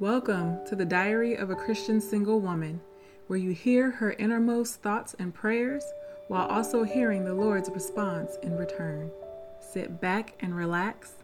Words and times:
Welcome 0.00 0.64
to 0.66 0.76
the 0.76 0.84
Diary 0.84 1.34
of 1.34 1.50
a 1.50 1.56
Christian 1.56 2.00
Single 2.00 2.38
Woman, 2.38 2.80
where 3.26 3.36
you 3.36 3.50
hear 3.50 3.90
her 3.90 4.12
innermost 4.12 4.80
thoughts 4.80 5.16
and 5.18 5.34
prayers 5.34 5.82
while 6.28 6.46
also 6.46 6.84
hearing 6.84 7.24
the 7.24 7.34
Lord's 7.34 7.68
response 7.68 8.36
in 8.44 8.56
return. 8.56 9.10
Sit 9.58 10.00
back 10.00 10.34
and 10.38 10.54
relax, 10.54 11.14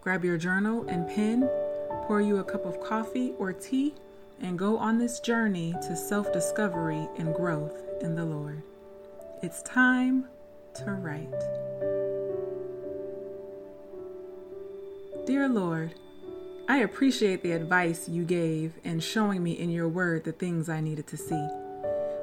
grab 0.00 0.24
your 0.24 0.38
journal 0.38 0.86
and 0.88 1.06
pen, 1.06 1.46
pour 2.06 2.22
you 2.22 2.38
a 2.38 2.44
cup 2.44 2.64
of 2.64 2.80
coffee 2.80 3.34
or 3.36 3.52
tea, 3.52 3.94
and 4.40 4.58
go 4.58 4.78
on 4.78 4.96
this 4.96 5.20
journey 5.20 5.74
to 5.82 5.94
self 5.94 6.32
discovery 6.32 7.06
and 7.18 7.34
growth 7.34 7.82
in 8.00 8.14
the 8.14 8.24
Lord. 8.24 8.62
It's 9.42 9.62
time 9.62 10.24
to 10.76 10.92
write. 10.92 11.28
Dear 15.26 15.50
Lord, 15.50 15.92
I 16.72 16.78
appreciate 16.78 17.42
the 17.42 17.52
advice 17.52 18.08
you 18.08 18.24
gave 18.24 18.72
in 18.82 19.00
showing 19.00 19.42
me 19.42 19.52
in 19.52 19.68
your 19.68 19.88
word 19.88 20.24
the 20.24 20.32
things 20.32 20.70
I 20.70 20.80
needed 20.80 21.06
to 21.08 21.18
see. 21.18 21.46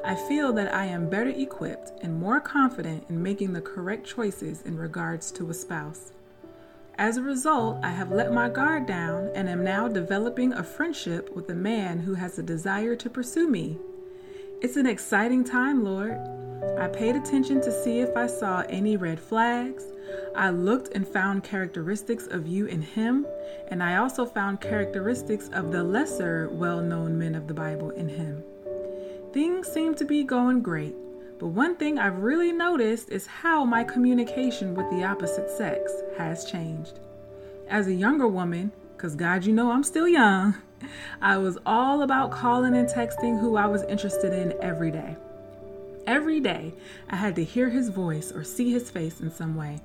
I 0.04 0.16
feel 0.28 0.52
that 0.54 0.74
I 0.74 0.86
am 0.86 1.08
better 1.08 1.30
equipped 1.30 1.92
and 2.02 2.20
more 2.20 2.40
confident 2.40 3.06
in 3.10 3.22
making 3.22 3.54
the 3.54 3.62
correct 3.62 4.08
choices 4.08 4.64
in 4.64 4.76
regards 4.76 5.30
to 5.34 5.52
a 5.52 5.54
spouse. 5.54 6.14
As 6.98 7.16
a 7.16 7.22
result, 7.22 7.78
I 7.84 7.92
have 7.92 8.12
let 8.12 8.34
my 8.34 8.50
guard 8.50 8.88
down 8.88 9.30
and 9.36 9.48
am 9.48 9.64
now 9.64 9.88
developing 9.88 10.52
a 10.54 10.64
friendship 10.64 11.30
with 11.36 11.48
a 11.52 11.54
man 11.54 12.00
who 12.00 12.16
has 12.16 12.40
a 12.40 12.42
desire 12.42 12.96
to 12.96 13.08
pursue 13.08 13.48
me. 13.48 13.78
It's 14.64 14.78
an 14.78 14.88
exciting 14.88 15.44
time, 15.44 15.84
Lord. 15.84 16.18
I 16.80 16.88
paid 16.88 17.16
attention 17.16 17.62
to 17.62 17.72
see 17.72 18.00
if 18.00 18.16
I 18.18 18.28
saw 18.28 18.64
any 18.70 18.98
red 18.98 19.20
flags. 19.20 19.86
I 20.36 20.50
looked 20.50 20.94
and 20.94 21.08
found 21.08 21.44
characteristics 21.44 22.28
of 22.28 22.48
you 22.48 22.66
in 22.66 22.82
him, 22.82 23.26
and 23.70 23.84
I 23.84 23.98
also 23.98 24.26
found 24.26 24.62
characteristics 24.62 25.50
of 25.50 25.72
the 25.72 25.84
lesser 25.84 26.50
well 26.52 26.82
known 26.82 27.18
men 27.18 27.36
of 27.36 27.48
the 27.48 27.54
Bible 27.54 27.92
in 27.92 28.10
him. 28.10 28.44
Things 29.32 29.68
seem 29.68 29.96
to 29.96 30.06
be 30.06 30.24
going 30.24 30.62
great, 30.62 30.96
but 31.38 31.48
one 31.48 31.76
thing 31.76 32.00
I've 32.00 32.20
really 32.20 32.52
noticed 32.52 33.10
is 33.10 33.28
how 33.28 33.64
my 33.64 33.84
communication 33.84 34.74
with 34.74 34.90
the 34.90 35.04
opposite 35.04 35.50
sex 35.50 35.92
has 36.18 36.46
changed. 36.46 37.00
As 37.70 37.88
a 37.88 37.94
younger 37.94 38.28
woman, 38.28 38.72
because 38.98 39.16
God, 39.16 39.46
you 39.46 39.54
know 39.54 39.72
I'm 39.72 39.84
still 39.84 40.08
young, 40.08 40.56
I 41.22 41.38
was 41.38 41.58
all 41.66 42.02
about 42.02 42.32
calling 42.32 42.76
and 42.76 42.90
texting 42.90 43.40
who 43.40 43.56
I 43.56 43.68
was 43.68 43.84
interested 43.84 44.34
in 44.34 44.54
every 44.62 44.92
day. 44.92 45.16
Every 46.10 46.40
day, 46.40 46.74
I 47.08 47.18
had 47.18 47.36
to 47.36 47.44
hear 47.44 47.70
his 47.70 47.90
voice 47.90 48.32
or 48.32 48.44
see 48.44 48.72
his 48.72 48.90
face 48.90 49.22
in 49.22 49.32
some 49.32 49.56
way. 49.56 49.80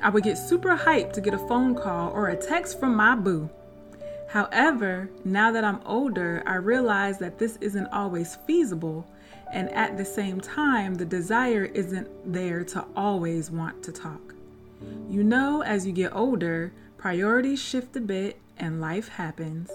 I 0.00 0.10
would 0.10 0.22
get 0.22 0.38
super 0.38 0.76
hyped 0.76 1.12
to 1.14 1.20
get 1.20 1.34
a 1.34 1.48
phone 1.48 1.74
call 1.74 2.12
or 2.12 2.28
a 2.28 2.36
text 2.36 2.78
from 2.78 2.94
my 2.94 3.16
boo. 3.16 3.50
However, 4.28 5.10
now 5.24 5.50
that 5.50 5.64
I'm 5.64 5.80
older, 5.84 6.44
I 6.46 6.54
realize 6.54 7.18
that 7.18 7.40
this 7.40 7.58
isn't 7.60 7.88
always 7.88 8.36
feasible, 8.46 9.08
and 9.52 9.68
at 9.70 9.96
the 9.96 10.04
same 10.04 10.40
time, 10.40 10.94
the 10.94 11.04
desire 11.04 11.64
isn't 11.64 12.32
there 12.32 12.62
to 12.62 12.84
always 12.94 13.50
want 13.50 13.82
to 13.82 13.92
talk. 13.92 14.36
You 15.10 15.24
know, 15.24 15.64
as 15.64 15.84
you 15.84 15.92
get 15.92 16.14
older, 16.14 16.70
priorities 16.96 17.60
shift 17.60 17.96
a 17.96 18.00
bit 18.00 18.38
and 18.56 18.80
life 18.80 19.08
happens. 19.08 19.72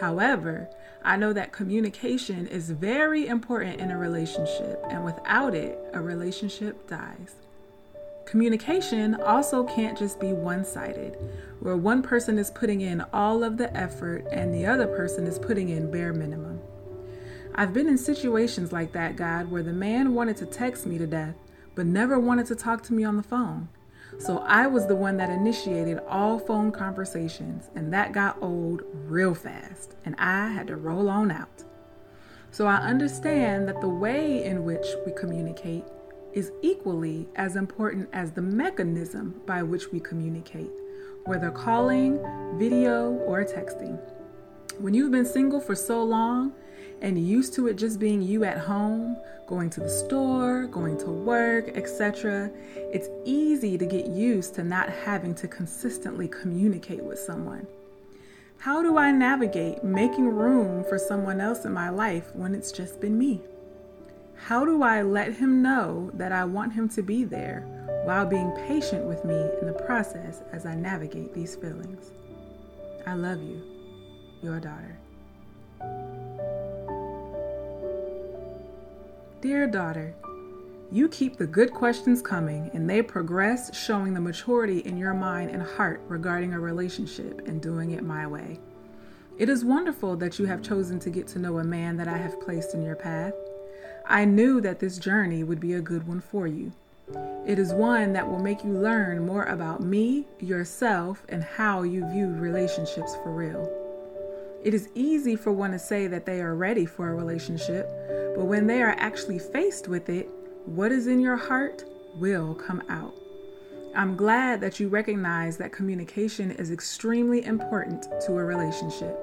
However, 0.00 0.68
I 1.04 1.16
know 1.16 1.32
that 1.32 1.52
communication 1.52 2.46
is 2.46 2.70
very 2.70 3.26
important 3.26 3.80
in 3.80 3.90
a 3.90 3.98
relationship, 3.98 4.84
and 4.88 5.04
without 5.04 5.54
it, 5.54 5.78
a 5.92 6.00
relationship 6.00 6.88
dies. 6.88 7.34
Communication 8.24 9.16
also 9.16 9.64
can't 9.64 9.98
just 9.98 10.20
be 10.20 10.32
one 10.32 10.64
sided, 10.64 11.16
where 11.58 11.76
one 11.76 12.02
person 12.02 12.38
is 12.38 12.50
putting 12.50 12.80
in 12.80 13.04
all 13.12 13.42
of 13.42 13.56
the 13.56 13.76
effort 13.76 14.24
and 14.30 14.54
the 14.54 14.64
other 14.64 14.86
person 14.86 15.26
is 15.26 15.38
putting 15.38 15.68
in 15.70 15.90
bare 15.90 16.12
minimum. 16.12 16.60
I've 17.54 17.74
been 17.74 17.88
in 17.88 17.98
situations 17.98 18.72
like 18.72 18.92
that, 18.92 19.16
God, 19.16 19.50
where 19.50 19.62
the 19.62 19.72
man 19.72 20.14
wanted 20.14 20.36
to 20.38 20.46
text 20.46 20.86
me 20.86 20.98
to 20.98 21.06
death, 21.06 21.34
but 21.74 21.84
never 21.84 22.18
wanted 22.18 22.46
to 22.46 22.54
talk 22.54 22.82
to 22.84 22.94
me 22.94 23.02
on 23.04 23.16
the 23.16 23.22
phone. 23.22 23.68
So 24.18 24.38
I 24.38 24.66
was 24.66 24.86
the 24.86 24.96
one 24.96 25.16
that 25.16 25.30
initiated 25.30 25.98
all 26.08 26.38
phone 26.38 26.70
conversations, 26.70 27.70
and 27.74 27.92
that 27.92 28.12
got 28.12 28.40
old 28.40 28.82
real 28.92 29.34
fast, 29.34 29.96
and 30.04 30.14
I 30.18 30.48
had 30.48 30.68
to 30.68 30.76
roll 30.76 31.08
on 31.08 31.30
out. 31.30 31.64
So 32.50 32.66
I 32.66 32.76
understand 32.76 33.66
that 33.68 33.80
the 33.80 33.88
way 33.88 34.44
in 34.44 34.64
which 34.64 34.86
we 35.06 35.12
communicate 35.12 35.84
is 36.32 36.52
equally 36.62 37.28
as 37.36 37.56
important 37.56 38.08
as 38.12 38.32
the 38.32 38.42
mechanism 38.42 39.40
by 39.46 39.62
which 39.62 39.90
we 39.90 40.00
communicate, 40.00 40.70
whether 41.24 41.50
calling, 41.50 42.18
video, 42.58 43.12
or 43.26 43.44
texting. 43.44 43.98
When 44.78 44.94
you've 44.94 45.12
been 45.12 45.26
single 45.26 45.60
for 45.60 45.74
so 45.74 46.02
long, 46.02 46.52
and 47.00 47.18
used 47.18 47.54
to 47.54 47.68
it 47.68 47.74
just 47.74 47.98
being 47.98 48.22
you 48.22 48.44
at 48.44 48.58
home, 48.58 49.16
going 49.46 49.70
to 49.70 49.80
the 49.80 49.90
store, 49.90 50.66
going 50.66 50.98
to 50.98 51.10
work, 51.10 51.76
etc., 51.76 52.50
it's 52.76 53.08
easy 53.24 53.76
to 53.78 53.86
get 53.86 54.06
used 54.06 54.54
to 54.54 54.64
not 54.64 54.88
having 54.88 55.34
to 55.36 55.48
consistently 55.48 56.28
communicate 56.28 57.02
with 57.02 57.18
someone. 57.18 57.66
How 58.58 58.80
do 58.80 58.96
I 58.96 59.10
navigate 59.10 59.82
making 59.82 60.28
room 60.28 60.84
for 60.84 60.96
someone 60.96 61.40
else 61.40 61.64
in 61.64 61.72
my 61.72 61.88
life 61.88 62.34
when 62.34 62.54
it's 62.54 62.70
just 62.70 63.00
been 63.00 63.18
me? 63.18 63.40
How 64.36 64.64
do 64.64 64.82
I 64.82 65.02
let 65.02 65.34
him 65.34 65.62
know 65.62 66.10
that 66.14 66.32
I 66.32 66.44
want 66.44 66.72
him 66.72 66.88
to 66.90 67.02
be 67.02 67.24
there 67.24 67.60
while 68.04 68.26
being 68.26 68.50
patient 68.68 69.04
with 69.04 69.24
me 69.24 69.34
in 69.60 69.66
the 69.66 69.72
process 69.72 70.42
as 70.52 70.64
I 70.64 70.74
navigate 70.74 71.34
these 71.34 71.56
feelings? 71.56 72.10
I 73.06 73.14
love 73.14 73.42
you, 73.42 73.62
your 74.42 74.60
daughter. 74.60 74.96
Dear 79.42 79.66
daughter, 79.66 80.14
you 80.92 81.08
keep 81.08 81.36
the 81.36 81.48
good 81.48 81.72
questions 81.72 82.22
coming 82.22 82.70
and 82.74 82.88
they 82.88 83.02
progress, 83.02 83.76
showing 83.76 84.14
the 84.14 84.20
maturity 84.20 84.78
in 84.78 84.96
your 84.96 85.14
mind 85.14 85.50
and 85.50 85.60
heart 85.60 86.00
regarding 86.06 86.54
a 86.54 86.60
relationship 86.60 87.48
and 87.48 87.60
doing 87.60 87.90
it 87.90 88.04
my 88.04 88.24
way. 88.24 88.60
It 89.38 89.48
is 89.48 89.64
wonderful 89.64 90.14
that 90.18 90.38
you 90.38 90.44
have 90.44 90.62
chosen 90.62 91.00
to 91.00 91.10
get 91.10 91.26
to 91.26 91.40
know 91.40 91.58
a 91.58 91.64
man 91.64 91.96
that 91.96 92.06
I 92.06 92.18
have 92.18 92.40
placed 92.40 92.72
in 92.72 92.84
your 92.84 92.94
path. 92.94 93.34
I 94.06 94.26
knew 94.26 94.60
that 94.60 94.78
this 94.78 94.96
journey 94.96 95.42
would 95.42 95.58
be 95.58 95.72
a 95.72 95.80
good 95.80 96.06
one 96.06 96.20
for 96.20 96.46
you. 96.46 96.70
It 97.44 97.58
is 97.58 97.72
one 97.72 98.12
that 98.12 98.28
will 98.28 98.38
make 98.38 98.62
you 98.62 98.70
learn 98.70 99.26
more 99.26 99.46
about 99.46 99.82
me, 99.82 100.28
yourself, 100.38 101.24
and 101.28 101.42
how 101.42 101.82
you 101.82 102.08
view 102.12 102.28
relationships 102.28 103.16
for 103.24 103.32
real. 103.32 103.81
It 104.64 104.74
is 104.74 104.88
easy 104.94 105.34
for 105.34 105.50
one 105.50 105.72
to 105.72 105.78
say 105.78 106.06
that 106.06 106.24
they 106.24 106.40
are 106.40 106.54
ready 106.54 106.86
for 106.86 107.08
a 107.08 107.14
relationship, 107.14 107.90
but 108.36 108.44
when 108.44 108.68
they 108.68 108.80
are 108.80 108.94
actually 108.98 109.40
faced 109.40 109.88
with 109.88 110.08
it, 110.08 110.28
what 110.66 110.92
is 110.92 111.08
in 111.08 111.20
your 111.20 111.36
heart 111.36 111.84
will 112.14 112.54
come 112.54 112.82
out. 112.88 113.14
I'm 113.96 114.16
glad 114.16 114.60
that 114.60 114.78
you 114.78 114.88
recognize 114.88 115.56
that 115.56 115.72
communication 115.72 116.52
is 116.52 116.70
extremely 116.70 117.44
important 117.44 118.06
to 118.24 118.38
a 118.38 118.44
relationship. 118.44 119.18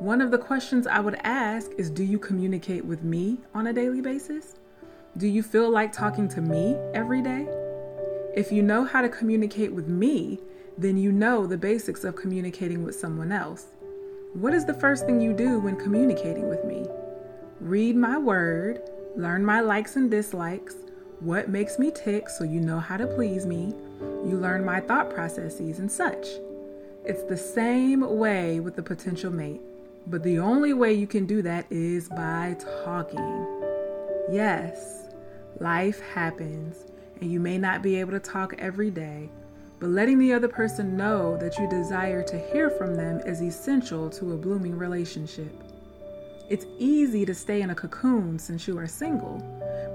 One 0.00 0.20
of 0.20 0.32
the 0.32 0.38
questions 0.38 0.86
I 0.86 0.98
would 0.98 1.18
ask 1.22 1.70
is 1.78 1.88
Do 1.88 2.02
you 2.02 2.18
communicate 2.18 2.84
with 2.84 3.02
me 3.02 3.38
on 3.54 3.68
a 3.68 3.72
daily 3.72 4.00
basis? 4.00 4.56
Do 5.16 5.28
you 5.28 5.42
feel 5.42 5.70
like 5.70 5.92
talking 5.92 6.28
to 6.28 6.40
me 6.40 6.74
every 6.92 7.22
day? 7.22 7.46
If 8.34 8.50
you 8.50 8.62
know 8.62 8.84
how 8.84 9.00
to 9.00 9.08
communicate 9.08 9.72
with 9.72 9.86
me, 9.86 10.40
then 10.76 10.96
you 10.96 11.12
know 11.12 11.46
the 11.46 11.58
basics 11.58 12.02
of 12.02 12.16
communicating 12.16 12.82
with 12.82 12.98
someone 12.98 13.30
else. 13.30 13.66
What 14.34 14.54
is 14.54 14.64
the 14.64 14.74
first 14.74 15.06
thing 15.06 15.20
you 15.20 15.32
do 15.32 15.58
when 15.58 15.74
communicating 15.74 16.48
with 16.48 16.64
me? 16.64 16.86
Read 17.58 17.96
my 17.96 18.16
word, 18.16 18.80
learn 19.16 19.44
my 19.44 19.60
likes 19.60 19.96
and 19.96 20.08
dislikes, 20.08 20.76
what 21.18 21.48
makes 21.48 21.80
me 21.80 21.90
tick 21.90 22.28
so 22.28 22.44
you 22.44 22.60
know 22.60 22.78
how 22.78 22.96
to 22.96 23.08
please 23.08 23.44
me. 23.44 23.74
You 24.00 24.38
learn 24.40 24.64
my 24.64 24.78
thought 24.78 25.10
processes 25.10 25.80
and 25.80 25.90
such. 25.90 26.28
It's 27.04 27.24
the 27.24 27.36
same 27.36 28.18
way 28.18 28.60
with 28.60 28.76
the 28.76 28.84
potential 28.84 29.32
mate, 29.32 29.60
but 30.06 30.22
the 30.22 30.38
only 30.38 30.74
way 30.74 30.92
you 30.92 31.08
can 31.08 31.26
do 31.26 31.42
that 31.42 31.66
is 31.68 32.08
by 32.08 32.56
talking. 32.84 33.46
Yes, 34.30 35.08
life 35.58 36.00
happens, 36.14 36.86
and 37.20 37.32
you 37.32 37.40
may 37.40 37.58
not 37.58 37.82
be 37.82 37.96
able 37.96 38.12
to 38.12 38.20
talk 38.20 38.54
every 38.60 38.92
day, 38.92 39.28
but 39.80 39.88
letting 39.88 40.18
the 40.18 40.32
other 40.32 40.46
person 40.46 40.94
know 40.94 41.38
that 41.38 41.58
you 41.58 41.68
desire 41.68 42.22
to 42.22 42.38
hear 42.52 42.68
from 42.68 42.94
them 42.94 43.20
is 43.20 43.40
essential 43.40 44.10
to 44.10 44.34
a 44.34 44.36
blooming 44.36 44.76
relationship. 44.76 45.52
It's 46.50 46.66
easy 46.78 47.24
to 47.24 47.34
stay 47.34 47.62
in 47.62 47.70
a 47.70 47.74
cocoon 47.74 48.38
since 48.38 48.68
you 48.68 48.78
are 48.78 48.86
single, 48.86 49.38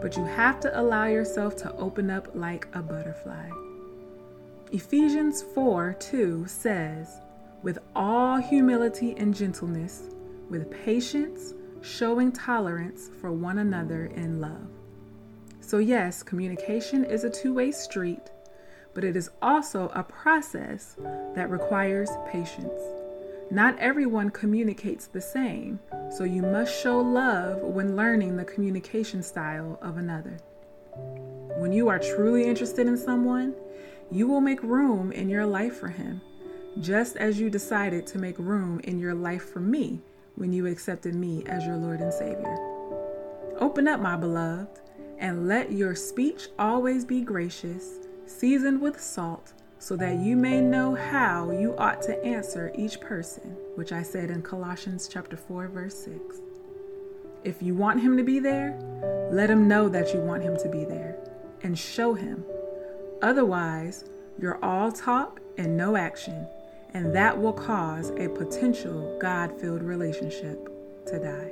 but 0.01 0.17
you 0.17 0.25
have 0.25 0.59
to 0.61 0.79
allow 0.79 1.05
yourself 1.05 1.55
to 1.57 1.75
open 1.75 2.09
up 2.09 2.29
like 2.33 2.67
a 2.73 2.81
butterfly. 2.81 3.49
Ephesians 4.71 5.43
4 5.53 5.95
2 5.99 6.47
says, 6.47 7.19
With 7.61 7.77
all 7.95 8.37
humility 8.37 9.13
and 9.17 9.35
gentleness, 9.35 10.03
with 10.49 10.71
patience, 10.83 11.53
showing 11.81 12.31
tolerance 12.31 13.11
for 13.21 13.31
one 13.31 13.59
another 13.59 14.07
in 14.07 14.41
love. 14.41 14.67
So, 15.59 15.77
yes, 15.77 16.23
communication 16.23 17.03
is 17.05 17.23
a 17.23 17.29
two 17.29 17.53
way 17.53 17.71
street 17.71 18.31
but 18.95 19.03
it 19.03 19.15
is 19.15 19.29
also 19.41 19.91
a 19.93 20.01
process 20.01 20.95
that 21.35 21.51
requires 21.51 22.09
patience. 22.27 22.81
Not 23.51 23.77
everyone 23.77 24.31
communicates 24.31 25.05
the 25.05 25.21
same, 25.21 25.79
so 26.09 26.23
you 26.23 26.41
must 26.41 26.81
show 26.81 26.99
love 26.99 27.61
when 27.61 27.95
learning 27.95 28.35
the 28.37 28.45
communication 28.45 29.21
style 29.21 29.77
of 29.83 29.97
another. 29.97 30.39
When 31.57 31.71
you 31.71 31.87
are 31.89 31.99
truly 31.99 32.45
interested 32.45 32.87
in 32.87 32.97
someone, 32.97 33.53
you 34.09 34.27
will 34.27 34.41
make 34.41 34.63
room 34.63 35.11
in 35.11 35.29
your 35.29 35.45
life 35.45 35.77
for 35.77 35.89
him, 35.89 36.21
just 36.79 37.17
as 37.17 37.39
you 37.39 37.49
decided 37.49 38.07
to 38.07 38.17
make 38.17 38.39
room 38.39 38.79
in 38.83 38.97
your 38.97 39.13
life 39.13 39.49
for 39.49 39.59
me 39.59 40.01
when 40.35 40.51
you 40.51 40.67
accepted 40.67 41.13
me 41.13 41.43
as 41.45 41.65
your 41.65 41.77
Lord 41.77 42.01
and 42.01 42.13
Savior. 42.13 42.57
Open 43.59 43.87
up, 43.87 43.99
my 43.99 44.15
beloved, 44.15 44.79
and 45.17 45.47
let 45.47 45.71
your 45.71 45.95
speech 45.95 46.47
always 46.59 47.05
be 47.05 47.21
gracious, 47.21 48.04
seasoned 48.25 48.81
with 48.81 48.99
salt 48.99 49.53
so 49.79 49.95
that 49.95 50.17
you 50.17 50.35
may 50.35 50.61
know 50.61 50.95
how 50.95 51.51
you 51.51 51.75
ought 51.77 52.01
to 52.01 52.23
answer 52.25 52.71
each 52.75 52.99
person, 52.99 53.55
which 53.75 53.91
I 53.91 54.01
said 54.01 54.29
in 54.29 54.41
Colossians 54.41 55.07
chapter 55.07 55.37
4 55.37 55.67
verse 55.67 55.97
6. 56.05 56.41
If 57.43 57.61
you 57.61 57.75
want 57.75 58.01
him 58.01 58.17
to 58.17 58.23
be 58.23 58.39
there, 58.39 58.77
let 59.31 59.49
him 59.49 59.67
know 59.67 59.87
that 59.89 60.13
you 60.13 60.19
want 60.19 60.41
him 60.41 60.57
to 60.57 60.69
be 60.69 60.85
there 60.85 61.17
and 61.61 61.77
show 61.77 62.15
him. 62.15 62.43
Otherwise, 63.21 64.05
you're 64.39 64.63
all 64.63 64.91
talk 64.91 65.39
and 65.57 65.77
no 65.77 65.95
action, 65.95 66.47
and 66.93 67.13
that 67.15 67.39
will 67.39 67.53
cause 67.53 68.09
a 68.11 68.29
potential 68.29 69.17
God-filled 69.21 69.83
relationship 69.83 70.67
to 71.07 71.19
die. 71.19 71.51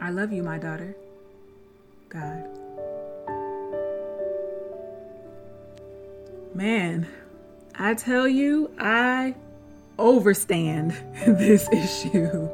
I 0.00 0.10
love 0.10 0.32
you, 0.32 0.42
my 0.42 0.58
daughter. 0.58 0.96
God. 2.08 2.63
Man, 6.54 7.08
I 7.74 7.94
tell 7.94 8.28
you, 8.28 8.70
I 8.78 9.34
overstand 9.98 10.92
this 11.26 11.68
issue. 11.72 12.48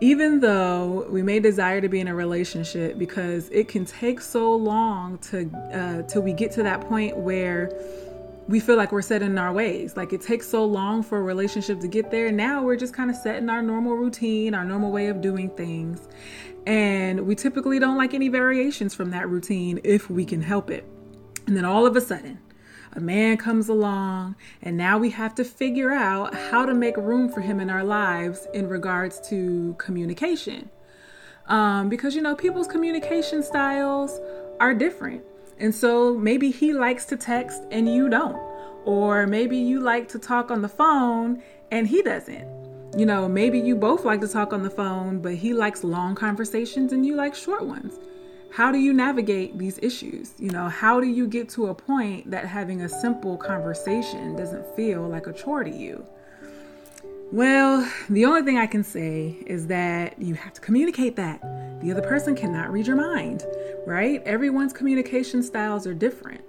Even 0.00 0.38
though 0.38 1.06
we 1.10 1.20
may 1.22 1.40
desire 1.40 1.80
to 1.80 1.88
be 1.88 1.98
in 1.98 2.06
a 2.06 2.14
relationship 2.14 2.96
because 2.96 3.48
it 3.50 3.66
can 3.66 3.84
take 3.84 4.20
so 4.20 4.54
long 4.54 5.18
to 5.18 5.50
uh, 5.72 6.02
till 6.02 6.22
we 6.22 6.32
get 6.32 6.52
to 6.52 6.62
that 6.62 6.82
point 6.82 7.16
where 7.16 7.72
we 8.46 8.60
feel 8.60 8.76
like 8.76 8.92
we're 8.92 9.02
set 9.02 9.22
in 9.22 9.38
our 9.38 9.52
ways. 9.52 9.96
Like 9.96 10.12
it 10.12 10.20
takes 10.20 10.46
so 10.46 10.64
long 10.64 11.02
for 11.02 11.18
a 11.18 11.22
relationship 11.22 11.80
to 11.80 11.88
get 11.88 12.12
there. 12.12 12.30
Now 12.30 12.62
we're 12.62 12.76
just 12.76 12.94
kind 12.94 13.10
of 13.10 13.16
set 13.16 13.36
in 13.36 13.50
our 13.50 13.62
normal 13.62 13.94
routine, 13.94 14.54
our 14.54 14.64
normal 14.64 14.92
way 14.92 15.06
of 15.08 15.20
doing 15.20 15.50
things. 15.50 16.06
And 16.66 17.26
we 17.26 17.34
typically 17.34 17.80
don't 17.80 17.96
like 17.96 18.14
any 18.14 18.28
variations 18.28 18.94
from 18.94 19.10
that 19.10 19.28
routine 19.28 19.80
if 19.82 20.08
we 20.10 20.24
can 20.24 20.42
help 20.42 20.70
it. 20.70 20.84
And 21.46 21.56
then 21.56 21.64
all 21.64 21.86
of 21.86 21.96
a 21.96 22.00
sudden, 22.00 22.38
a 22.96 23.00
man 23.00 23.36
comes 23.36 23.68
along, 23.68 24.36
and 24.62 24.76
now 24.76 24.98
we 24.98 25.10
have 25.10 25.34
to 25.36 25.44
figure 25.44 25.92
out 25.92 26.34
how 26.34 26.64
to 26.64 26.74
make 26.74 26.96
room 26.96 27.28
for 27.28 27.40
him 27.40 27.58
in 27.60 27.68
our 27.68 27.82
lives 27.82 28.46
in 28.54 28.68
regards 28.68 29.20
to 29.28 29.74
communication. 29.78 30.70
Um, 31.46 31.88
because, 31.88 32.14
you 32.14 32.22
know, 32.22 32.34
people's 32.34 32.68
communication 32.68 33.42
styles 33.42 34.20
are 34.60 34.74
different. 34.74 35.22
And 35.58 35.74
so 35.74 36.14
maybe 36.14 36.50
he 36.50 36.72
likes 36.72 37.04
to 37.06 37.16
text 37.16 37.62
and 37.70 37.92
you 37.92 38.08
don't. 38.08 38.40
Or 38.84 39.26
maybe 39.26 39.56
you 39.56 39.80
like 39.80 40.08
to 40.08 40.18
talk 40.18 40.50
on 40.50 40.62
the 40.62 40.68
phone 40.68 41.42
and 41.70 41.86
he 41.86 42.02
doesn't. 42.02 42.48
You 42.96 43.06
know, 43.06 43.28
maybe 43.28 43.58
you 43.58 43.74
both 43.76 44.04
like 44.04 44.20
to 44.20 44.28
talk 44.28 44.52
on 44.52 44.62
the 44.62 44.70
phone, 44.70 45.20
but 45.20 45.34
he 45.34 45.52
likes 45.52 45.84
long 45.84 46.14
conversations 46.14 46.92
and 46.92 47.04
you 47.04 47.14
like 47.14 47.34
short 47.34 47.64
ones 47.64 47.98
how 48.54 48.70
do 48.70 48.78
you 48.78 48.92
navigate 48.92 49.58
these 49.58 49.80
issues? 49.82 50.32
You 50.38 50.50
know, 50.50 50.68
how 50.68 51.00
do 51.00 51.08
you 51.08 51.26
get 51.26 51.48
to 51.50 51.66
a 51.66 51.74
point 51.74 52.30
that 52.30 52.46
having 52.46 52.82
a 52.82 52.88
simple 52.88 53.36
conversation 53.36 54.36
doesn't 54.36 54.64
feel 54.76 55.08
like 55.08 55.26
a 55.26 55.32
chore 55.32 55.64
to 55.64 55.70
you? 55.70 56.06
Well, 57.32 57.90
the 58.08 58.24
only 58.26 58.42
thing 58.42 58.58
I 58.58 58.68
can 58.68 58.84
say 58.84 59.38
is 59.44 59.66
that 59.66 60.22
you 60.22 60.34
have 60.34 60.52
to 60.52 60.60
communicate 60.60 61.16
that. 61.16 61.40
The 61.80 61.90
other 61.90 62.02
person 62.02 62.36
cannot 62.36 62.70
read 62.70 62.86
your 62.86 62.94
mind, 62.94 63.44
right? 63.88 64.22
Everyone's 64.22 64.72
communication 64.72 65.42
styles 65.42 65.84
are 65.84 65.94
different. 65.94 66.42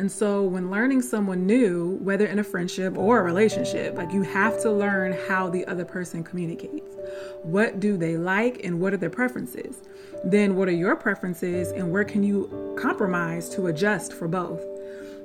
And 0.00 0.10
so, 0.10 0.42
when 0.42 0.70
learning 0.70 1.02
someone 1.02 1.46
new, 1.46 1.98
whether 2.00 2.24
in 2.24 2.38
a 2.38 2.42
friendship 2.42 2.96
or 2.96 3.20
a 3.20 3.22
relationship, 3.22 3.98
like 3.98 4.10
you 4.14 4.22
have 4.22 4.58
to 4.62 4.72
learn 4.72 5.14
how 5.28 5.50
the 5.50 5.66
other 5.66 5.84
person 5.84 6.24
communicates. 6.24 6.96
What 7.42 7.80
do 7.80 7.98
they 7.98 8.16
like 8.16 8.64
and 8.64 8.80
what 8.80 8.94
are 8.94 8.96
their 8.96 9.10
preferences? 9.10 9.82
Then, 10.24 10.56
what 10.56 10.68
are 10.68 10.72
your 10.72 10.96
preferences 10.96 11.72
and 11.72 11.92
where 11.92 12.04
can 12.04 12.22
you 12.22 12.74
compromise 12.80 13.50
to 13.50 13.66
adjust 13.66 14.14
for 14.14 14.26
both? 14.26 14.62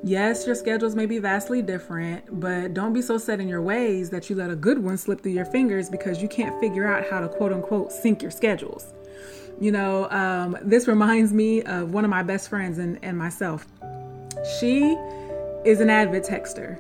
Yes, 0.04 0.45
your 0.45 0.56
schedules 0.56 0.94
may 0.94 1.06
be 1.06 1.19
vastly 1.19 1.62
different, 1.62 2.42
but 2.42 2.74
don't 2.74 2.92
be 2.92 3.01
so 3.01 3.18
set 3.18 3.39
in 3.39 3.48
your 3.48 3.62
ways 3.62 4.10
that 4.10 4.30
you 4.30 4.36
let 4.36 4.50
a 4.50 4.57
good 4.57 4.80
one 4.80 4.98
slip 4.98 5.21
through 5.21 5.31
your 5.31 5.45
fingers 5.45 5.89
because 5.89 6.21
you 6.21 6.28
can't 6.28 6.60
figure 6.60 6.86
out 6.86 7.10
how 7.10 7.21
to 7.21 7.30
quote 7.30 7.54
unquote 7.54 7.94
sync 7.94 8.21
your 8.21 8.30
schedules. 8.30 8.94
You 9.57 9.71
know, 9.71 10.10
um, 10.12 10.57
this 10.62 10.86
reminds 10.86 11.31
me 11.31 11.62
of 11.62 11.94
one 11.94 12.04
of 12.04 12.10
my 12.10 12.24
best 12.24 12.50
friends 12.50 12.78
and, 12.78 13.00
and 13.01 13.18
myself. 13.18 13.66
She 14.59 14.97
is 15.65 15.79
an 15.79 15.89
avid 15.89 16.23
texter. 16.23 16.79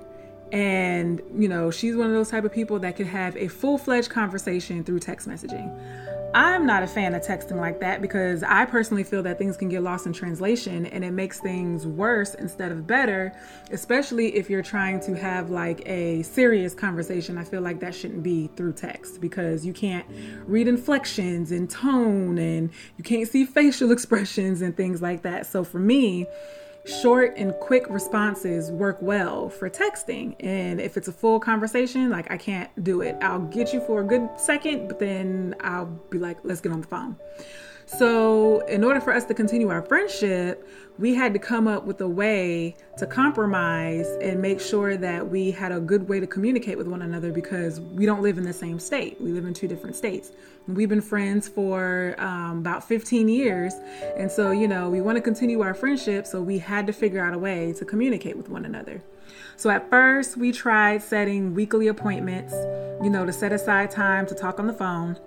And, 0.51 1.21
you 1.35 1.47
know, 1.47 1.71
she's 1.71 1.95
one 1.95 2.07
of 2.07 2.13
those 2.13 2.29
type 2.29 2.45
of 2.45 2.53
people 2.53 2.79
that 2.79 2.95
could 2.95 3.07
have 3.07 3.35
a 3.35 3.47
full 3.47 3.77
fledged 3.77 4.09
conversation 4.09 4.83
through 4.83 4.99
text 4.99 5.27
messaging. 5.27 5.75
I'm 6.35 6.65
not 6.65 6.83
a 6.83 6.87
fan 6.87 7.15
of 7.15 7.21
texting 7.21 7.55
like 7.55 7.79
that 7.79 8.01
because 8.01 8.43
I 8.43 8.65
personally 8.65 9.05
feel 9.05 9.23
that 9.23 9.37
things 9.37 9.55
can 9.55 9.69
get 9.69 9.83
lost 9.83 10.05
in 10.05 10.11
translation 10.11 10.85
and 10.85 11.05
it 11.05 11.11
makes 11.11 11.39
things 11.39 11.87
worse 11.87 12.33
instead 12.33 12.73
of 12.73 12.85
better, 12.85 13.31
especially 13.71 14.35
if 14.35 14.49
you're 14.49 14.61
trying 14.61 14.99
to 15.01 15.15
have 15.15 15.49
like 15.49 15.81
a 15.85 16.23
serious 16.23 16.73
conversation. 16.73 17.37
I 17.37 17.45
feel 17.45 17.61
like 17.61 17.79
that 17.79 17.95
shouldn't 17.95 18.21
be 18.21 18.49
through 18.57 18.73
text 18.73 19.21
because 19.21 19.65
you 19.65 19.71
can't 19.71 20.05
read 20.45 20.67
inflections 20.67 21.53
and 21.53 21.69
tone 21.69 22.37
and 22.37 22.69
you 22.97 23.03
can't 23.05 23.29
see 23.29 23.45
facial 23.45 23.93
expressions 23.93 24.61
and 24.61 24.75
things 24.75 25.01
like 25.01 25.21
that. 25.21 25.45
So 25.45 25.63
for 25.63 25.79
me, 25.79 26.27
short 26.85 27.33
and 27.35 27.53
quick 27.55 27.85
responses 27.89 28.71
work 28.71 29.01
well 29.01 29.49
for 29.49 29.69
texting. 29.69 30.35
And 30.39 30.79
if 30.79 30.97
it's 30.97 31.07
a 31.07 31.11
full 31.11 31.39
conversation, 31.39 32.09
like 32.09 32.31
I 32.31 32.37
can't 32.37 32.69
do 32.83 33.01
it. 33.01 33.15
I'll 33.21 33.39
get 33.39 33.73
you 33.73 33.81
for 33.81 34.01
a 34.01 34.03
good 34.03 34.29
second, 34.37 34.87
but 34.87 34.99
then 34.99 35.55
I'll 35.61 35.87
be 36.09 36.19
like, 36.19 36.37
let's 36.43 36.61
get 36.61 36.71
on 36.71 36.81
the 36.81 36.87
phone. 36.87 37.17
So, 37.87 38.61
in 38.61 38.83
order 38.83 38.99
for 38.99 39.13
us 39.13 39.25
to 39.25 39.35
continue 39.35 39.69
our 39.69 39.83
friendship, 39.83 40.67
we 40.97 41.13
had 41.13 41.33
to 41.33 41.39
come 41.39 41.67
up 41.67 41.85
with 41.85 42.01
a 42.01 42.07
way 42.07 42.75
to 42.97 43.05
compromise 43.05 44.07
and 44.21 44.41
make 44.41 44.59
sure 44.59 44.97
that 44.97 45.29
we 45.29 45.51
had 45.51 45.71
a 45.71 45.79
good 45.79 46.09
way 46.09 46.19
to 46.19 46.25
communicate 46.25 46.79
with 46.79 46.87
one 46.87 47.03
another 47.03 47.31
because 47.31 47.79
we 47.79 48.07
don't 48.07 48.23
live 48.23 48.39
in 48.39 48.43
the 48.43 48.53
same 48.53 48.79
state. 48.79 49.21
We 49.21 49.31
live 49.33 49.45
in 49.45 49.53
two 49.53 49.67
different 49.67 49.95
states. 49.95 50.31
We've 50.67 50.89
been 50.89 51.01
friends 51.01 51.47
for 51.47 52.15
um, 52.17 52.59
about 52.59 52.87
15 52.87 53.29
years. 53.29 53.73
And 54.17 54.31
so, 54.31 54.49
you 54.49 54.67
know, 54.67 54.89
we 54.89 55.01
want 55.01 55.17
to 55.17 55.21
continue 55.21 55.61
our 55.61 55.75
friendship. 55.75 56.25
So, 56.25 56.41
we 56.41 56.57
had 56.57 56.87
to 56.87 56.93
figure 56.93 57.23
out 57.23 57.35
a 57.35 57.37
way 57.37 57.73
to 57.73 57.85
communicate 57.85 58.35
with 58.35 58.49
one 58.49 58.65
another. 58.65 59.03
So, 59.57 59.69
at 59.69 59.91
first, 59.91 60.37
we 60.37 60.51
tried 60.51 61.03
setting 61.03 61.53
weekly 61.53 61.87
appointments, 61.87 62.53
you 63.03 63.11
know, 63.11 63.27
to 63.27 63.33
set 63.33 63.51
aside 63.51 63.91
time 63.91 64.25
to 64.25 64.33
talk 64.33 64.59
on 64.59 64.65
the 64.65 64.73
phone. 64.73 65.19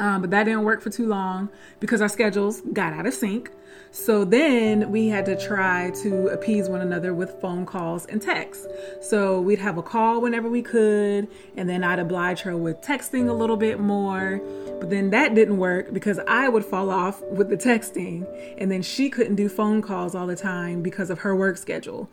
Um, 0.00 0.22
but 0.22 0.30
that 0.30 0.44
didn't 0.44 0.64
work 0.64 0.80
for 0.80 0.90
too 0.90 1.06
long 1.06 1.50
because 1.78 2.00
our 2.00 2.08
schedules 2.08 2.62
got 2.72 2.92
out 2.94 3.06
of 3.06 3.14
sync. 3.14 3.50
So 3.92 4.24
then 4.24 4.90
we 4.90 5.08
had 5.08 5.26
to 5.26 5.36
try 5.36 5.90
to 6.02 6.28
appease 6.28 6.68
one 6.68 6.80
another 6.80 7.12
with 7.14 7.40
phone 7.40 7.66
calls 7.66 8.06
and 8.06 8.22
texts. 8.22 8.66
So 9.00 9.40
we'd 9.40 9.58
have 9.58 9.78
a 9.78 9.82
call 9.82 10.20
whenever 10.20 10.48
we 10.48 10.62
could, 10.62 11.28
and 11.56 11.68
then 11.68 11.82
I'd 11.82 11.98
oblige 11.98 12.40
her 12.42 12.56
with 12.56 12.80
texting 12.80 13.28
a 13.28 13.32
little 13.32 13.56
bit 13.56 13.80
more. 13.80 14.40
But 14.80 14.90
then 14.90 15.10
that 15.10 15.34
didn't 15.34 15.58
work 15.58 15.92
because 15.92 16.18
I 16.26 16.48
would 16.48 16.64
fall 16.64 16.90
off 16.90 17.20
with 17.22 17.50
the 17.50 17.56
texting, 17.56 18.26
and 18.58 18.70
then 18.70 18.82
she 18.82 19.10
couldn't 19.10 19.34
do 19.34 19.48
phone 19.48 19.82
calls 19.82 20.14
all 20.14 20.26
the 20.26 20.36
time 20.36 20.82
because 20.82 21.10
of 21.10 21.18
her 21.20 21.36
work 21.36 21.56
schedule. 21.56 22.08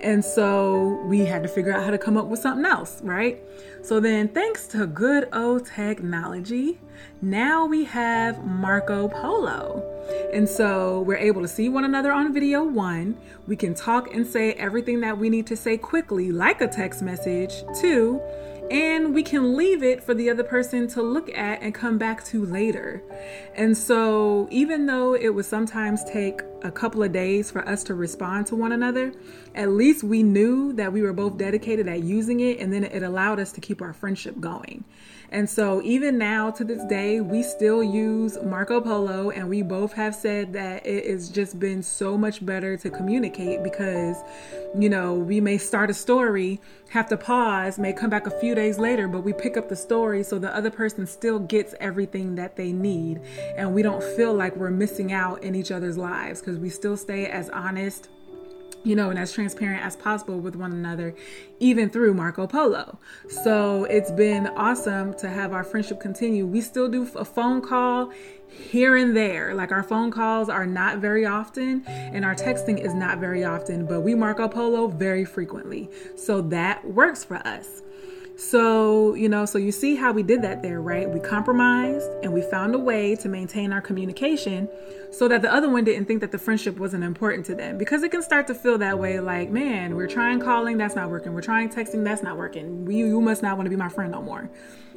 And 0.00 0.24
so 0.24 1.00
we 1.06 1.20
had 1.20 1.42
to 1.42 1.48
figure 1.48 1.72
out 1.72 1.84
how 1.84 1.90
to 1.90 1.98
come 1.98 2.16
up 2.16 2.26
with 2.26 2.40
something 2.40 2.66
else, 2.66 3.00
right? 3.02 3.40
So 3.82 4.00
then, 4.00 4.28
thanks 4.28 4.66
to 4.68 4.86
good 4.86 5.28
old 5.32 5.66
technology, 5.66 6.78
now 7.22 7.64
we 7.64 7.84
have 7.84 8.44
Marco 8.44 9.08
Polo. 9.08 9.86
And 10.32 10.48
so 10.48 11.00
we're 11.10 11.16
able 11.16 11.42
to 11.42 11.48
see 11.48 11.68
one 11.68 11.84
another 11.84 12.12
on 12.12 12.32
video 12.32 12.62
one. 12.62 13.18
We 13.48 13.56
can 13.56 13.74
talk 13.74 14.14
and 14.14 14.24
say 14.24 14.52
everything 14.52 15.00
that 15.00 15.18
we 15.18 15.28
need 15.28 15.44
to 15.48 15.56
say 15.56 15.76
quickly, 15.76 16.30
like 16.30 16.60
a 16.60 16.68
text 16.68 17.02
message, 17.02 17.64
two. 17.80 18.20
And 18.70 19.12
we 19.12 19.24
can 19.24 19.56
leave 19.56 19.82
it 19.82 20.04
for 20.04 20.14
the 20.14 20.30
other 20.30 20.44
person 20.44 20.86
to 20.90 21.02
look 21.02 21.28
at 21.36 21.62
and 21.62 21.74
come 21.74 21.98
back 21.98 22.24
to 22.26 22.46
later. 22.46 23.02
And 23.56 23.76
so, 23.76 24.46
even 24.52 24.86
though 24.86 25.16
it 25.16 25.30
would 25.30 25.46
sometimes 25.46 26.04
take 26.04 26.42
a 26.62 26.70
couple 26.70 27.02
of 27.02 27.12
days 27.12 27.50
for 27.50 27.66
us 27.68 27.82
to 27.84 27.94
respond 27.94 28.46
to 28.48 28.56
one 28.56 28.72
another, 28.72 29.12
at 29.54 29.70
least 29.70 30.02
we 30.04 30.22
knew 30.22 30.72
that 30.74 30.92
we 30.92 31.02
were 31.02 31.12
both 31.12 31.36
dedicated 31.36 31.88
at 31.88 32.02
using 32.02 32.40
it, 32.40 32.58
and 32.58 32.72
then 32.72 32.84
it 32.84 33.02
allowed 33.02 33.40
us 33.40 33.52
to 33.52 33.60
keep 33.60 33.82
our 33.82 33.92
friendship 33.92 34.40
going. 34.40 34.84
And 35.32 35.48
so, 35.48 35.80
even 35.82 36.18
now 36.18 36.50
to 36.50 36.64
this 36.64 36.84
day, 36.86 37.20
we 37.20 37.44
still 37.44 37.84
use 37.84 38.36
Marco 38.42 38.80
Polo, 38.80 39.30
and 39.30 39.48
we 39.48 39.62
both 39.62 39.92
have 39.92 40.12
said 40.12 40.52
that 40.54 40.84
it 40.84 41.08
has 41.08 41.28
just 41.28 41.60
been 41.60 41.84
so 41.84 42.18
much 42.18 42.44
better 42.44 42.76
to 42.78 42.90
communicate 42.90 43.62
because, 43.62 44.16
you 44.76 44.88
know, 44.88 45.14
we 45.14 45.40
may 45.40 45.56
start 45.56 45.88
a 45.88 45.94
story, 45.94 46.60
have 46.88 47.08
to 47.10 47.16
pause, 47.16 47.78
may 47.78 47.92
come 47.92 48.10
back 48.10 48.26
a 48.26 48.40
few 48.40 48.56
days 48.56 48.76
later, 48.76 49.06
but 49.06 49.20
we 49.20 49.32
pick 49.32 49.56
up 49.56 49.68
the 49.68 49.76
story 49.76 50.24
so 50.24 50.36
the 50.36 50.52
other 50.52 50.70
person 50.70 51.06
still 51.06 51.38
gets 51.38 51.76
everything 51.78 52.34
that 52.34 52.56
they 52.56 52.72
need, 52.72 53.20
and 53.56 53.72
we 53.72 53.82
don't 53.82 54.02
feel 54.02 54.34
like 54.34 54.56
we're 54.56 54.70
missing 54.70 55.12
out 55.12 55.44
in 55.44 55.54
each 55.54 55.70
other's 55.70 55.96
lives 55.96 56.40
because 56.50 56.60
we 56.60 56.68
still 56.68 56.96
stay 56.96 57.26
as 57.26 57.48
honest 57.50 58.08
you 58.82 58.96
know, 58.96 59.10
and 59.10 59.18
as 59.18 59.30
transparent 59.30 59.84
as 59.84 59.94
possible 59.94 60.40
with 60.40 60.56
one 60.56 60.72
another, 60.72 61.14
even 61.58 61.90
through 61.90 62.14
Marco 62.14 62.46
Polo. 62.46 62.98
So 63.28 63.84
it's 63.84 64.10
been 64.10 64.46
awesome 64.46 65.12
to 65.18 65.28
have 65.28 65.52
our 65.52 65.64
friendship 65.64 66.00
continue. 66.00 66.46
We 66.46 66.62
still 66.62 66.88
do 66.88 67.06
a 67.14 67.24
phone 67.26 67.60
call 67.60 68.10
here 68.48 68.96
and 68.96 69.14
there. 69.14 69.54
Like 69.54 69.70
our 69.70 69.82
phone 69.82 70.10
calls 70.10 70.48
are 70.48 70.64
not 70.64 70.96
very 70.96 71.26
often, 71.26 71.84
and 71.86 72.24
our 72.24 72.34
texting 72.34 72.82
is 72.82 72.94
not 72.94 73.18
very 73.18 73.44
often, 73.44 73.84
but 73.84 74.00
we 74.00 74.14
Marco 74.14 74.48
Polo 74.48 74.86
very 74.86 75.26
frequently. 75.26 75.90
So 76.16 76.40
that 76.40 76.82
works 76.82 77.22
for 77.22 77.36
us. 77.46 77.82
So, 78.40 79.14
you 79.16 79.28
know, 79.28 79.44
so 79.44 79.58
you 79.58 79.70
see 79.70 79.96
how 79.96 80.12
we 80.12 80.22
did 80.22 80.40
that 80.42 80.62
there, 80.62 80.80
right? 80.80 81.08
We 81.08 81.20
compromised 81.20 82.08
and 82.22 82.32
we 82.32 82.40
found 82.40 82.74
a 82.74 82.78
way 82.78 83.14
to 83.16 83.28
maintain 83.28 83.70
our 83.70 83.82
communication 83.82 84.66
so 85.10 85.28
that 85.28 85.42
the 85.42 85.52
other 85.52 85.68
one 85.68 85.84
didn't 85.84 86.06
think 86.06 86.22
that 86.22 86.32
the 86.32 86.38
friendship 86.38 86.78
wasn't 86.78 87.04
important 87.04 87.44
to 87.46 87.54
them 87.54 87.76
because 87.76 88.02
it 88.02 88.08
can 88.08 88.22
start 88.22 88.46
to 88.46 88.54
feel 88.54 88.78
that 88.78 88.98
way 88.98 89.20
like, 89.20 89.50
man, 89.50 89.94
we're 89.94 90.06
trying 90.06 90.40
calling, 90.40 90.78
that's 90.78 90.96
not 90.96 91.10
working. 91.10 91.34
We're 91.34 91.42
trying 91.42 91.68
texting, 91.68 92.02
that's 92.02 92.22
not 92.22 92.38
working. 92.38 92.90
You, 92.90 93.08
you 93.08 93.20
must 93.20 93.42
not 93.42 93.58
want 93.58 93.66
to 93.66 93.70
be 93.70 93.76
my 93.76 93.90
friend 93.90 94.10
no 94.10 94.22
more. 94.22 94.48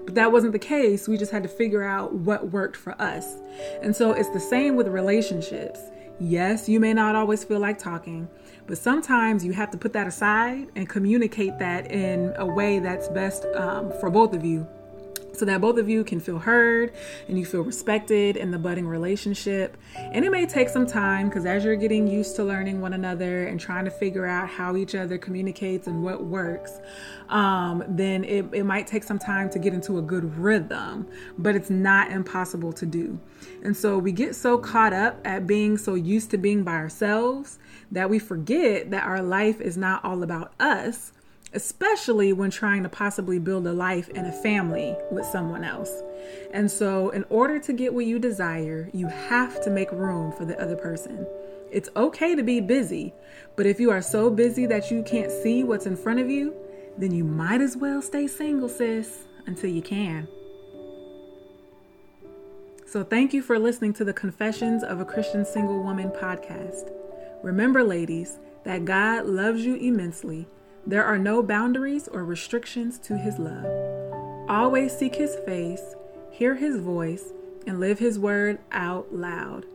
But 0.05 0.15
that 0.15 0.31
wasn't 0.31 0.53
the 0.53 0.59
case. 0.59 1.09
We 1.09 1.17
just 1.17 1.33
had 1.33 1.43
to 1.43 1.49
figure 1.49 1.83
out 1.83 2.13
what 2.13 2.51
worked 2.51 2.77
for 2.77 2.99
us. 3.01 3.35
And 3.81 3.93
so 3.93 4.13
it's 4.13 4.29
the 4.29 4.39
same 4.39 4.77
with 4.77 4.87
relationships. 4.87 5.81
Yes, 6.25 6.69
you 6.69 6.79
may 6.79 6.93
not 6.93 7.15
always 7.17 7.43
feel 7.43 7.59
like 7.59 7.77
talking, 7.77 8.29
but 8.65 8.77
sometimes 8.77 9.43
you 9.43 9.51
have 9.51 9.69
to 9.71 9.77
put 9.77 9.91
that 9.91 10.07
aside 10.07 10.69
and 10.73 10.87
communicate 10.87 11.59
that 11.59 11.91
in 11.91 12.33
a 12.37 12.45
way 12.45 12.79
that's 12.79 13.09
best 13.09 13.43
um, 13.55 13.91
for 13.99 14.09
both 14.09 14.33
of 14.33 14.45
you 14.45 14.65
so 15.33 15.45
that 15.45 15.61
both 15.61 15.77
of 15.77 15.89
you 15.89 16.03
can 16.03 16.19
feel 16.19 16.39
heard 16.39 16.93
and 17.27 17.37
you 17.37 17.45
feel 17.45 17.61
respected 17.61 18.37
in 18.37 18.51
the 18.51 18.59
budding 18.59 18.87
relationship. 18.87 19.77
And 19.95 20.23
it 20.23 20.31
may 20.31 20.45
take 20.45 20.69
some 20.69 20.85
time 20.85 21.27
because 21.27 21.45
as 21.45 21.65
you're 21.65 21.75
getting 21.75 22.07
used 22.07 22.35
to 22.35 22.43
learning 22.43 22.81
one 22.81 22.93
another 22.93 23.47
and 23.47 23.59
trying 23.59 23.85
to 23.85 23.91
figure 23.91 24.25
out 24.25 24.47
how 24.47 24.75
each 24.75 24.95
other 24.95 25.17
communicates 25.17 25.87
and 25.87 26.03
what 26.03 26.23
works, 26.23 26.79
um, 27.29 27.83
then 27.87 28.23
it, 28.23 28.45
it 28.53 28.63
might 28.63 28.85
take 28.85 29.03
some 29.03 29.17
time 29.17 29.49
to 29.49 29.59
get 29.59 29.73
into 29.73 29.97
a 29.97 30.01
good 30.01 30.37
rhythm, 30.37 31.07
but 31.37 31.55
it's 31.55 31.69
not 31.69 32.11
impossible 32.11 32.71
to 32.73 32.85
do. 32.85 33.19
And 33.63 33.75
so 33.75 33.97
we 33.97 34.11
get 34.11 34.35
so 34.35 34.57
caught 34.57 34.93
up 34.93 35.19
at 35.25 35.47
being 35.47 35.77
so 35.77 35.95
used 35.95 36.31
to 36.31 36.37
being 36.37 36.63
by 36.63 36.73
ourselves 36.73 37.57
that 37.91 38.09
we 38.09 38.19
forget 38.19 38.91
that 38.91 39.03
our 39.03 39.21
life 39.21 39.61
is 39.61 39.77
not 39.77 40.03
all 40.03 40.21
about 40.21 40.53
us 40.59 41.11
especially 41.53 42.33
when 42.33 42.49
trying 42.49 42.83
to 42.83 42.89
possibly 42.89 43.39
build 43.39 43.67
a 43.67 43.73
life 43.73 44.09
and 44.15 44.25
a 44.25 44.31
family 44.31 44.95
with 45.11 45.25
someone 45.25 45.63
else. 45.63 46.01
And 46.51 46.69
so, 46.69 47.09
in 47.09 47.25
order 47.29 47.59
to 47.59 47.73
get 47.73 47.93
what 47.93 48.05
you 48.05 48.17
desire, 48.19 48.89
you 48.93 49.07
have 49.07 49.63
to 49.63 49.69
make 49.69 49.91
room 49.91 50.31
for 50.31 50.45
the 50.45 50.59
other 50.59 50.75
person. 50.75 51.27
It's 51.71 51.89
okay 51.95 52.35
to 52.35 52.43
be 52.43 52.59
busy, 52.59 53.13
but 53.55 53.65
if 53.65 53.79
you 53.79 53.91
are 53.91 54.01
so 54.01 54.29
busy 54.29 54.65
that 54.67 54.91
you 54.91 55.03
can't 55.03 55.31
see 55.31 55.63
what's 55.63 55.85
in 55.85 55.95
front 55.95 56.19
of 56.19 56.29
you, 56.29 56.55
then 56.97 57.11
you 57.11 57.23
might 57.23 57.61
as 57.61 57.75
well 57.75 58.01
stay 58.01 58.27
single, 58.27 58.69
sis, 58.69 59.25
until 59.45 59.69
you 59.69 59.81
can. 59.81 60.27
So, 62.87 63.03
thank 63.03 63.33
you 63.33 63.41
for 63.41 63.59
listening 63.59 63.93
to 63.93 64.05
the 64.05 64.13
Confessions 64.13 64.83
of 64.83 64.99
a 64.99 65.05
Christian 65.05 65.45
Single 65.45 65.83
Woman 65.83 66.09
podcast. 66.09 66.91
Remember, 67.43 67.83
ladies, 67.83 68.39
that 68.63 68.85
God 68.85 69.25
loves 69.25 69.65
you 69.65 69.75
immensely 69.75 70.47
there 70.85 71.05
are 71.05 71.17
no 71.17 71.41
boundaries 71.41 72.07
or 72.07 72.23
restrictions 72.25 72.99
to 72.99 73.17
his 73.17 73.39
love. 73.39 73.65
Always 74.49 74.95
seek 74.97 75.15
his 75.15 75.35
face, 75.45 75.95
hear 76.31 76.55
his 76.55 76.79
voice, 76.79 77.31
and 77.65 77.79
live 77.79 77.99
his 77.99 78.19
word 78.19 78.59
out 78.71 79.13
loud. 79.13 79.65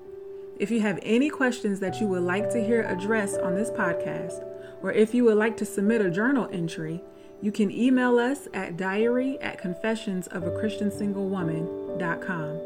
If 0.58 0.70
you 0.70 0.80
have 0.80 0.98
any 1.02 1.30
questions 1.30 1.80
that 1.80 1.98
you 2.00 2.06
would 2.08 2.22
like 2.22 2.50
to 2.50 2.62
hear 2.62 2.82
addressed 2.82 3.40
on 3.40 3.54
this 3.54 3.70
podcast, 3.70 4.44
or 4.82 4.92
if 4.92 5.14
you 5.14 5.24
would 5.24 5.38
like 5.38 5.56
to 5.58 5.64
submit 5.64 6.02
a 6.02 6.10
journal 6.10 6.48
entry, 6.52 7.00
you 7.40 7.52
can 7.52 7.70
email 7.70 8.18
us 8.18 8.48
at 8.52 8.76
diary 8.76 9.38
at 9.40 9.62
confessionsofaChristiansinglewoman.com. 9.62 12.60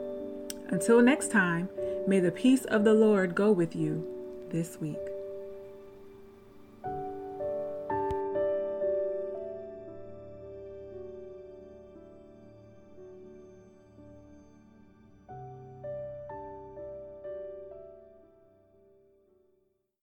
Until 0.69 1.03
next 1.03 1.31
time, 1.31 1.69
may 2.07 2.19
the 2.19 2.33
peace 2.33 2.65
of 2.65 2.85
the 2.85 2.95
Lord 2.95 3.35
go 3.35 3.53
with 3.53 3.77
you 3.77 4.09
this 4.51 4.81
week. 4.81 5.12